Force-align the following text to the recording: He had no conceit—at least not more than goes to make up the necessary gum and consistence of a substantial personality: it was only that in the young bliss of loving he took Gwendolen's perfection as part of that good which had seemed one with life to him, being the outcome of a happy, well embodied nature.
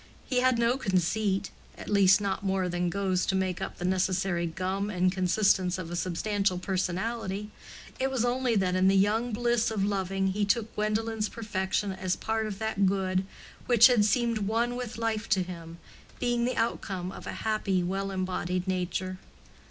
He 0.25 0.39
had 0.39 0.57
no 0.57 0.77
conceit—at 0.77 1.87
least 1.87 2.19
not 2.19 2.43
more 2.43 2.67
than 2.67 2.89
goes 2.89 3.23
to 3.27 3.35
make 3.35 3.61
up 3.61 3.77
the 3.77 3.85
necessary 3.85 4.47
gum 4.47 4.89
and 4.89 5.11
consistence 5.11 5.77
of 5.77 5.91
a 5.91 5.95
substantial 5.95 6.57
personality: 6.57 7.51
it 7.99 8.09
was 8.09 8.25
only 8.25 8.55
that 8.55 8.75
in 8.75 8.87
the 8.87 8.95
young 8.97 9.31
bliss 9.31 9.69
of 9.69 9.85
loving 9.85 10.29
he 10.29 10.43
took 10.43 10.73
Gwendolen's 10.73 11.29
perfection 11.29 11.91
as 11.91 12.15
part 12.15 12.47
of 12.47 12.57
that 12.57 12.87
good 12.87 13.27
which 13.67 13.85
had 13.85 14.03
seemed 14.03 14.39
one 14.39 14.75
with 14.75 14.97
life 14.97 15.29
to 15.29 15.43
him, 15.43 15.77
being 16.19 16.45
the 16.45 16.57
outcome 16.57 17.11
of 17.11 17.27
a 17.27 17.33
happy, 17.43 17.83
well 17.83 18.09
embodied 18.09 18.67
nature. 18.67 19.19